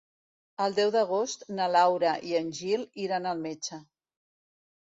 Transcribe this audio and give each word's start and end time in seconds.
El 0.63 0.77
deu 0.77 0.93
d'agost 0.95 1.45
na 1.59 1.67
Laura 1.75 2.15
i 2.31 2.35
en 2.41 2.51
Gil 2.61 2.89
iran 3.07 3.29
al 3.33 3.45
metge. 3.47 3.81